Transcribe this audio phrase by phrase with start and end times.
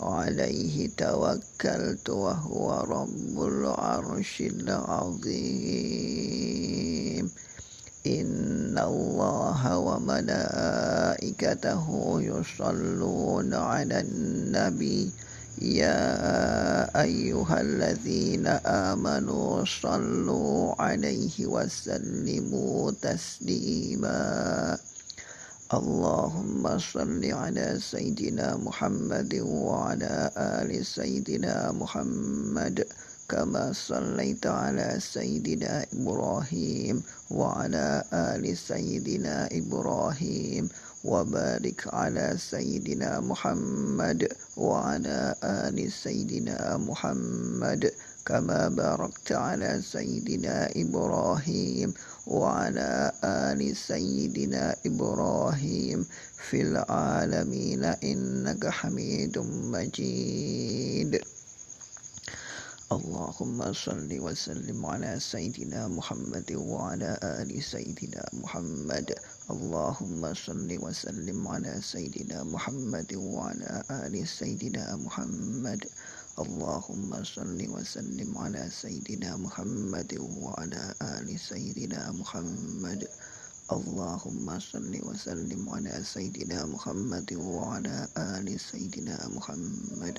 [0.00, 6.10] عليه توكلت وهو رب العرش العظيم.
[8.06, 11.86] إن الله وملائكته
[12.22, 15.10] يصلون على النبي.
[15.62, 24.78] يا أيها الذين آمنوا صلوا عليه وسلموا تسليما.
[25.74, 32.84] اللهم صل على سيدنا محمد وعلى آل سيدنا محمد
[33.28, 40.68] كما صليت على سيدنا إبراهيم وعلى آل سيدنا إبراهيم
[41.04, 47.92] وبارك على سيدنا محمد وعلى آل سيدنا محمد
[48.26, 51.94] كما باركت على سيدنا إبراهيم
[52.30, 56.06] وعلى آل سيدنا إبراهيم
[56.48, 59.38] في العالمين إنك حميد
[59.74, 61.20] مجيد.
[62.92, 69.14] اللهم صل وسلم على سيدنا محمد وعلى آل سيدنا محمد.
[69.50, 75.80] اللهم صل وسلم على سيدنا محمد وعلى آل سيدنا محمد.
[76.40, 83.08] اللهم صل وسلم على سيدنا محمد وعلى آل سيدنا محمد.
[83.72, 90.16] اللهم صل وسلم على سيدنا محمد وعلى آل سيدنا محمد.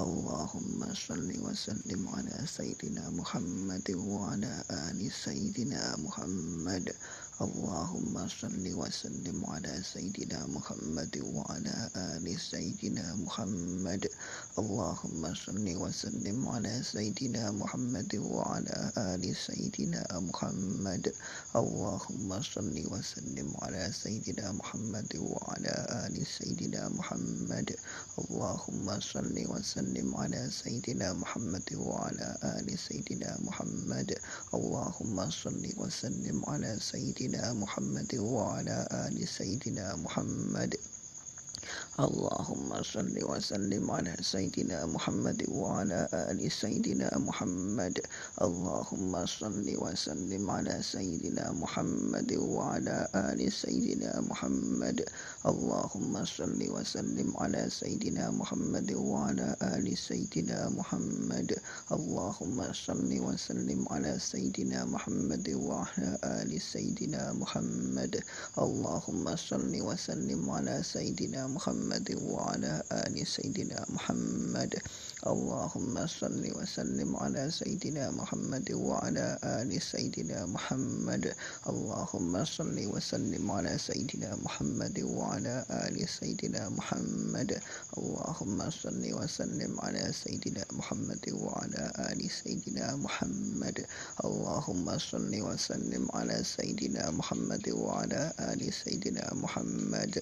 [0.00, 6.86] اللهم صل وسلم على سيدنا محمد وعلى آل سيدنا محمد.
[7.40, 14.02] اللهم صل وسلم على سيدنا محمد وعلى آل سيدنا محمد.
[14.58, 21.12] اللهم صل وسلم على سيدنا محمد وعلى آل سيدنا محمد.
[21.56, 25.74] اللهم صل وسلم على سيدنا محمد وعلى
[26.06, 27.68] آل سيدنا محمد.
[28.18, 34.18] اللهم صل وسلم على سيدنا محمد وعلى آل سيدنا محمد.
[34.54, 40.74] اللهم صل وسلم على سيدنا محمد وعلى آل سيدنا محمد.
[42.00, 47.98] اللهم صل وسلم على سيدنا محمد وعلى آل سيدنا محمد.
[48.42, 55.04] اللهم صل وسلم على سيدنا محمد وعلى آل سيدنا محمد.
[55.46, 61.50] اللهم صل وسلم على سيدنا محمد وعلى آل سيدنا محمد.
[61.92, 68.22] اللهم صل وسلم على سيدنا محمد وعلى آل سيدنا محمد.
[68.58, 74.74] اللهم صل وسلم على سيدنا محمد محمد وعلى آل سيدنا محمد.
[75.26, 81.32] اللهم صل وسلم على سيدنا محمد وعلى آل سيدنا محمد.
[81.68, 87.50] اللهم صل وسلم على سيدنا محمد وعلى آل سيدنا محمد.
[87.96, 91.82] اللهم صل وسلم على سيدنا محمد وعلى
[92.12, 93.86] آل سيدنا محمد.
[94.24, 100.20] اللهم صل وسلم على سيدنا محمد وعلى آل سيدنا محمد.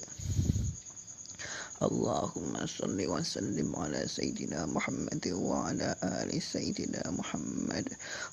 [1.83, 7.87] اللهم صل وسلم على سيدنا محمد وعلى آل سيدنا محمد.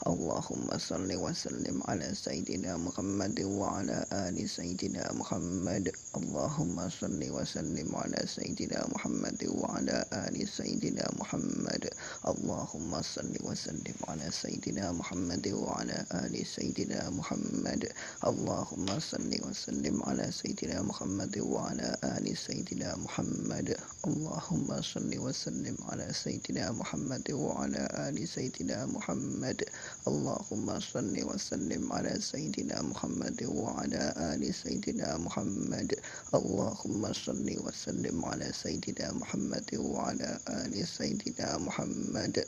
[0.07, 5.85] اللهم صل وسلم على سيدنا محمد وعلى آل سيدنا محمد.
[6.17, 11.83] اللهم صل وسلم على سيدنا محمد وعلى آل سيدنا محمد.
[12.27, 17.81] اللهم صل وسلم على سيدنا محمد وعلى آل سيدنا محمد.
[18.29, 23.38] اللهم صل وسلم على سيدنا محمد وعلى آل سيدنا محمد.
[23.39, 23.75] محمد.
[24.07, 29.63] اللهم صل وسلم على سيدنا محمد وعلى آل سيدنا محمد.
[30.07, 35.95] اللهم صل وسلم على سيدنا محمد وعلى آل سيدنا محمد.
[36.35, 42.45] اللهم صل وسلم على سيدنا محمد وعلى آل سيدنا محمد.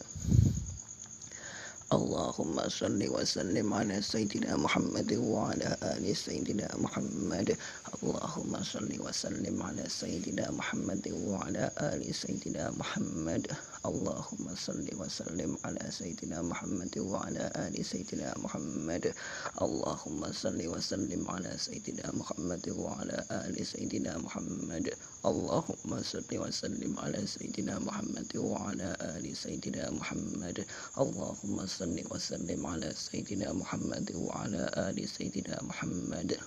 [1.92, 7.58] اللهم صل وسلم على سيدنا محمد وعلى آل سيدنا محمد.
[8.04, 13.44] اللهم صل وسلم على سيدنا محمد وعلى آل سيدنا محمد.
[13.86, 19.14] اللهم صل وسلم على سيدنا محمد وعلى آل سيدنا محمد.
[19.62, 24.86] اللهم صل وسلم على سيدنا محمد وعلى آل سيدنا محمد.
[25.26, 30.58] اللهم صل وسلم على سيدنا محمد وعلى آل سيدنا محمد.
[30.98, 31.81] اللهم صل
[32.12, 36.38] وسلم على سيدنا محمد وعلى آل سيدنا محمد.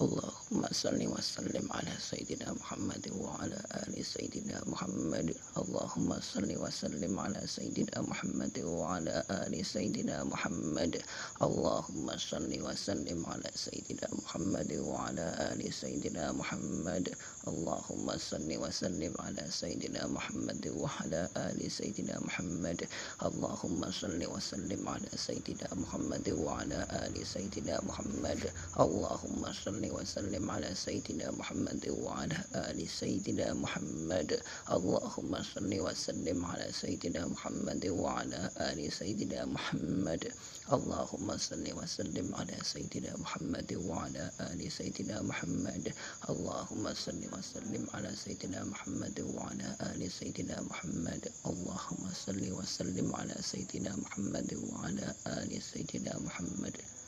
[0.00, 5.34] اللهم صل وسلم على سيدنا محمد وعلى آل سيدنا محمد.
[5.56, 11.02] اللهم صل وسلم على سيدنا محمد وعلى آل سيدنا محمد.
[11.42, 17.06] اللهم صل وسلم على سيدنا محمد وعلى آل سيدنا محمد.
[17.48, 22.80] اللهم صل وسلم على سيدنا محمد وعلى آل سيدنا محمد.
[23.22, 28.40] اللهم صل وسلم على سيدنا محمد وعلى آل سيدنا محمد.
[28.80, 34.40] اللهم صل وسلم على سيدنا محمد وعلى آل سيدنا محمد.
[34.70, 40.32] اللهم صل وسلم على سيدنا محمد وعلى آل سيدنا محمد.
[40.72, 45.92] اللهم صل وسلم على سيدنا محمد وعلى آل سيدنا محمد.
[46.30, 51.22] اللهم صل وسلم على سيدنا محمد وعلى آل سيدنا محمد.
[51.46, 57.01] اللهم صل وسلم على سيدنا محمد وعلى آل سيدنا محمد.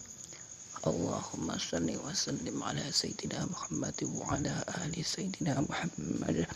[0.86, 6.46] اللهم صل وسلم على سيدنا محمد وعلى آل سيدنا محمد.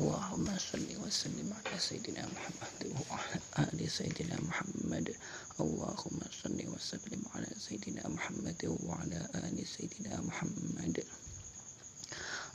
[0.00, 5.16] اللهم صل وسلم على سيدنا محمد وعلى آل سيدنا محمد.
[5.60, 10.96] اللهم صل وسلم على سيدنا محمد وعلى آل سيدنا محمد.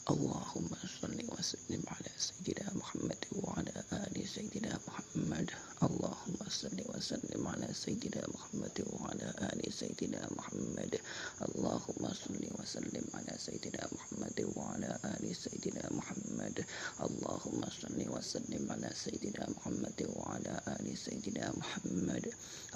[0.09, 0.69] اللهم
[1.01, 5.49] صل وسلم على سيدنا محمد وعلى آل سيدنا محمد.
[5.83, 10.99] اللهم صل وسلم على سيدنا محمد وعلى آل سيدنا محمد.
[11.41, 16.65] اللهم صل وسلم على سيدنا محمد وعلى آل سيدنا محمد.
[17.03, 22.25] اللهم صل وسلم على سيدنا محمد وعلى آل سيدنا محمد.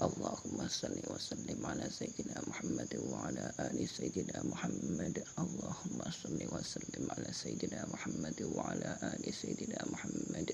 [0.02, 5.24] اللهم صل وسلم على سيدنا محمد وعلى آل سيدنا محمد.
[5.40, 10.50] اللهم صل وسلم على سيدنا محمد وعلى آل سيدنا محمد.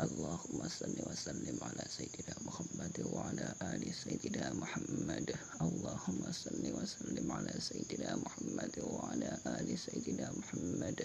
[0.00, 5.34] اللهم صل وسلم على سيدنا محمد وعلى آل سيدنا محمد.
[5.60, 10.98] اللهم صل وسلم على سيدنا محمد وعلى آل سيدنا محمد.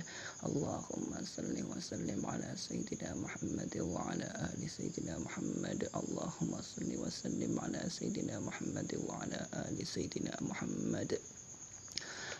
[0.45, 5.89] اللهم صل وسلم على سيدنا محمد وعلى آل سيدنا محمد.
[6.01, 11.11] اللهم صل وسلم على سيدنا محمد وعلى آل سيدنا محمد.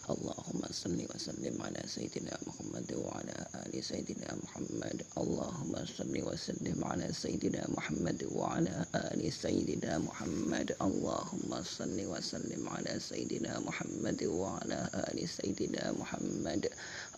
[0.10, 5.02] اللهم صل وسلم على سيدنا محمد وعلى آل سيدنا محمد.
[5.18, 10.76] اللهم صل وسلم على سيدنا محمد وعلى آل سيدنا محمد.
[10.82, 14.80] اللهم صل وسلم على سيدنا محمد وعلى
[15.10, 16.64] آل سيدنا محمد.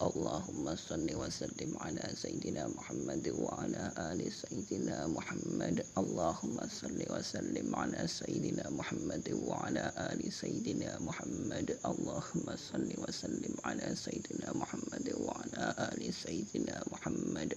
[0.02, 5.86] اللهم صل وسلم على سيدنا محمد وعلى آل سيدنا محمد.
[5.98, 11.68] اللهم صل وسلم على سيدنا محمد وعلى آل سيدنا محمد.
[11.86, 17.54] اللهم صل صل وسلم على سيدنا محمد وعلى آل سيدنا محمد.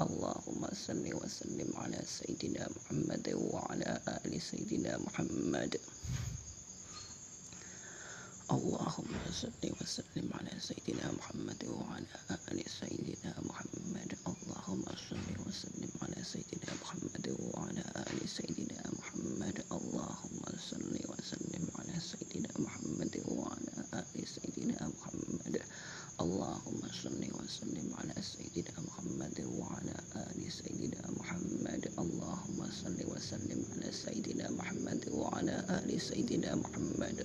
[0.00, 5.80] اللهم صل وسلم على سيدنا محمد وعلى آل سيدنا محمد.
[8.50, 14.10] اللهم صل وسلم على سيدنا محمد وعلى آل سيدنا محمد.
[14.30, 19.56] اللهم صل وسلم على سيدنا محمد وعلى آل سيدنا محمد.
[19.72, 23.49] اللهم صل وسلم على سيدنا محمد وعلى
[23.94, 25.62] آل سيدنا محمد
[26.20, 31.82] اللهم صل وسلم على سيدنا محمد وعلى آل سيدنا محمد.
[31.98, 37.18] اللهم صل وسلم على سيدنا محمد وعلى آل سيدنا محمد.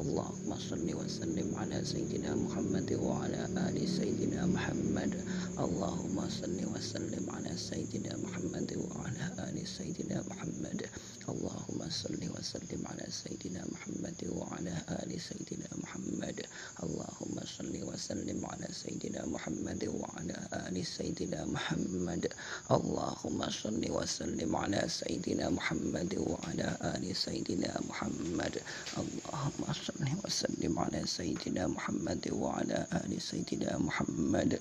[0.00, 5.12] اللهم صل وسلم على سيدنا محمد وعلى آل سيدنا محمد.
[5.58, 10.80] اللهم صل وسلم على سيدنا محمد وعلى آل سيدنا محمد.
[11.28, 16.38] اللهم صل وسلم على سيدنا محمد وعلى آل سيدنا محمد.
[16.82, 22.32] اللهم صل وسلم على سيدنا محمد وعلى آل سيدنا محمد.
[22.70, 28.54] اللهم صل وسلم على سيدنا محمد وعلى آل سيدنا محمد.
[28.98, 34.60] اللهم صل وسلم على سيدنا محمد وعلى آل سيدنا محمد.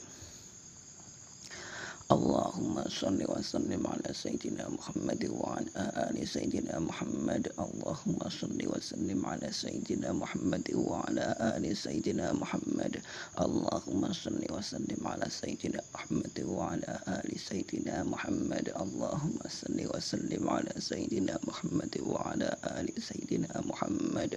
[2.12, 5.72] اللهم صل وسلم على سيدنا محمد وعلى
[6.12, 7.48] آل سيدنا محمد.
[7.60, 11.26] اللهم صل وسلم على سيدنا محمد وعلى
[11.56, 13.00] آل سيدنا محمد.
[13.40, 18.66] اللهم صل وسلم على سيدنا محمد وعلى آل سيدنا محمد.
[18.84, 22.50] اللهم صل وسلم على سيدنا محمد وعلى
[22.80, 24.32] آل سيدنا محمد.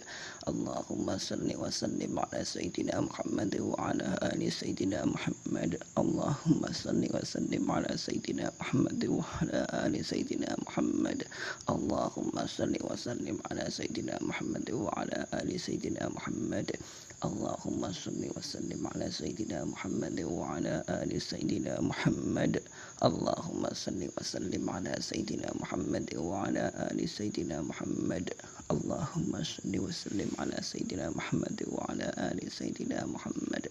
[0.48, 5.72] اللهم صل وسلم على سيدنا محمد وعلى آل سيدنا محمد.
[5.98, 11.24] اللهم صل وسلم وسلم على سيدنا محمد وعلى آل سيدنا محمد.
[11.70, 16.76] اللهم صل وسلم على سيدنا محمد وعلى آل سيدنا محمد.
[17.24, 22.62] اللهم صل وسلم على سيدنا محمد وعلى آل سيدنا محمد.
[23.04, 28.26] اللهم صل وسلم على سيدنا محمد وعلى آل سيدنا محمد.
[28.70, 33.64] اللهم صل وسلم على سيدنا محمد وعلى آل سيدنا محمد.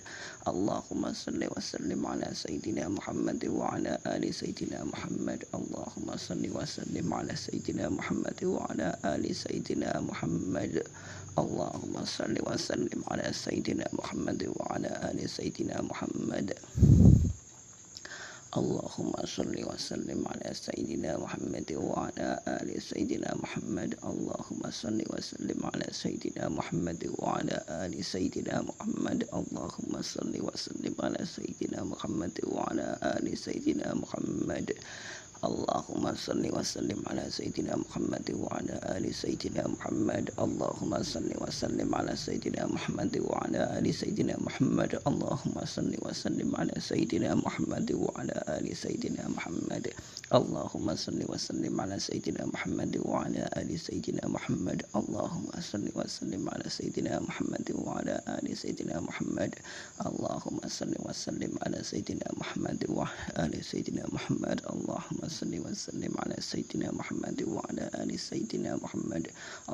[0.47, 5.39] اللهم صل وسلم على سيدنا محمد وعلى آل سيدنا محمد.
[5.53, 10.75] اللهم صل وسلم على سيدنا محمد وعلى آل سيدنا محمد.
[11.37, 16.53] اللهم صل وسلم على سيدنا محمد وعلى آل سيدنا محمد.
[18.57, 23.97] اللهم صل وسلم على سيدنا محمد وعلى آل سيدنا محمد.
[24.03, 29.25] اللهم صل وسلم على سيدنا محمد وعلى آل سيدنا محمد.
[29.33, 32.87] اللهم صل وسلم على سيدنا محمد وعلى
[33.17, 34.77] آل سيدنا محمد.
[35.43, 40.31] اللهم صل وسلم على سيدنا محمد وعلى آل سيدنا محمد.
[40.39, 45.01] اللهم صل وسلم على سيدنا محمد وعلى آل سيدنا محمد.
[45.07, 49.85] اللهم صل وسلم على سيدنا محمد وعلى آل سيدنا محمد.
[50.33, 54.79] اللهم صل وسلم على سيدنا محمد وعلى آل سيدنا محمد.
[54.95, 59.51] اللهم صل وسلم على سيدنا محمد وعلى آل سيدنا محمد.
[60.07, 63.11] اللهم صل وسلم على سيدنا محمد وعلى
[63.43, 64.57] آل سيدنا محمد.
[64.73, 69.25] اللهم صل وسلم على سيدنا محمد وعلى آل سيدنا محمد.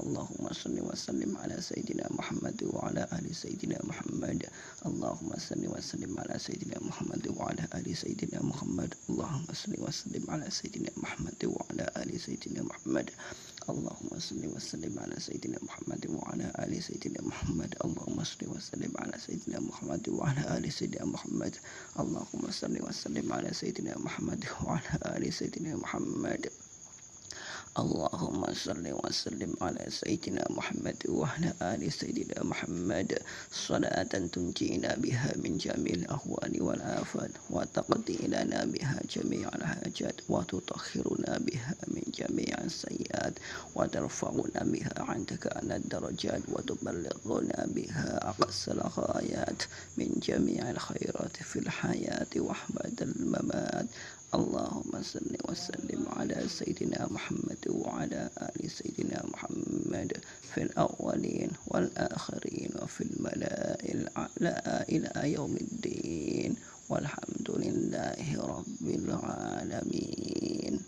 [0.02, 4.40] اللهم صل وسلم على سيدنا محمد وعلى آل سيدنا محمد.
[4.90, 8.92] اللهم صل وسلم على سيدنا محمد وعلى آل سيدنا محمد.
[9.10, 13.08] اللهم صل وسلم على سيدنا محمد وعلى آل سيدنا محمد.
[13.70, 17.76] اللهم صل وسلم على سيدنا محمد وعلى آل سيدنا محمد.
[17.86, 21.56] اللهم صل وسلم على سيدنا محمد وعلى آل سيدنا محمد.
[22.00, 26.69] اللهم صل وسلم على سيدنا محمد وعلى آل سيدنا محمد.
[27.80, 33.20] اللهم صل وسلم على سيدنا محمد وعلى آل سيدنا محمد.
[33.52, 42.04] صلاة تنجينا بها من جميع الأهوال والآفات وتقضي لنا بها جميع الحاجات وتطهرنا بها من
[42.20, 43.34] جميع السيئات
[43.76, 49.62] وترفعنا بها عندك على الدرجات وتبلغنا بها أقصى الغايات
[49.98, 53.88] من جميع الخيرات في الحياة وحبة الممات.
[54.34, 60.18] اللهم صل وسلم على سيدنا محمد وعلى آل سيدنا محمد
[60.54, 66.56] في الأولين والآخرين وفي الملائ الأعلى إلى يوم الدين.
[66.90, 70.80] والحمد لله رب العالمين.